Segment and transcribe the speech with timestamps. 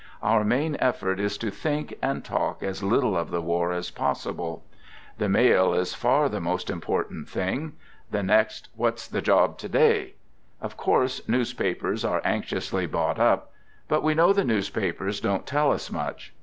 [0.23, 4.65] Our main effort is to think and talk as little of the war as possible.
[5.19, 7.73] The mail is "THE GOOD SOLDIER" far the most important thing;
[8.09, 10.15] the next, "What's the job to day?"
[10.59, 13.51] Of course newspapers are anx iously bought up—
[13.87, 16.33] but we know the newspapers don't tell us much.